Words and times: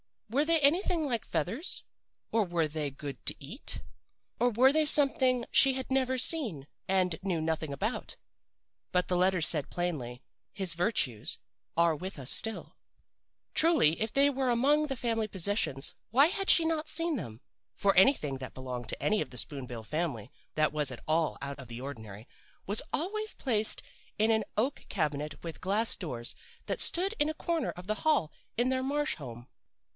Were 0.31 0.45
they 0.45 0.61
anything 0.61 1.05
like 1.05 1.25
feathers, 1.25 1.83
or 2.31 2.43
were 2.45 2.67
they 2.67 2.89
good 2.89 3.23
to 3.25 3.35
eat, 3.39 3.83
or 4.39 4.49
were 4.49 4.71
they 4.73 4.85
something 4.85 5.45
she 5.51 5.73
had 5.73 5.91
never 5.91 6.17
seen 6.17 6.67
and 6.87 7.19
knew 7.21 7.41
nothing 7.41 7.71
about? 7.73 8.15
But 8.93 9.09
the 9.09 9.17
letters 9.17 9.45
said 9.47 9.69
plainly, 9.69 10.23
'his 10.53 10.73
virtues 10.73 11.37
are 11.77 11.95
with 11.95 12.17
us 12.17 12.31
still.' 12.31 12.77
Truly, 13.53 14.01
if 14.01 14.11
they 14.13 14.29
were 14.29 14.49
among 14.49 14.87
the 14.87 14.95
family 14.95 15.27
possessions, 15.27 15.93
why 16.11 16.27
had 16.27 16.49
she 16.49 16.63
not 16.65 16.89
seen 16.89 17.17
them? 17.17 17.41
For 17.75 17.93
anything 17.95 18.37
that 18.37 18.55
belonged 18.55 18.89
to 18.89 19.03
any 19.03 19.21
of 19.21 19.29
the 19.31 19.37
Spoon 19.37 19.67
bill 19.67 19.83
family 19.83 20.31
that 20.55 20.73
was 20.73 20.91
at 20.91 21.03
all 21.09 21.37
out 21.43 21.59
of 21.59 21.67
the 21.67 21.81
ordinary 21.81 22.25
was 22.65 22.81
always 22.93 23.33
placed 23.33 23.83
in 24.17 24.31
an 24.31 24.45
oak 24.57 24.85
cabinet 24.89 25.43
with 25.43 25.61
glass 25.61 25.95
doors 25.97 26.33
that 26.65 26.81
stood 26.81 27.13
in 27.19 27.29
a 27.29 27.35
corner 27.35 27.69
of 27.71 27.85
the 27.85 27.95
hall 28.01 28.31
in 28.57 28.69
their 28.69 28.81
marsh 28.81 29.15
home. 29.17 29.47